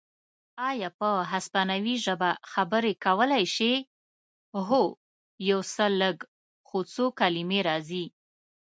ایا 0.69 0.89
په 0.99 1.09
اسپانوي 1.37 1.95
ژبه 2.05 2.29
خبرې 2.51 2.93
کولای 3.05 3.43
شې؟ 3.55 3.73
هو، 4.67 4.83
یو 5.49 5.59
څه 5.73 5.85
لږ، 6.01 6.17
یو 6.71 6.81
څو 6.93 7.05
کلمې 7.19 7.59
راځي. 7.69 8.05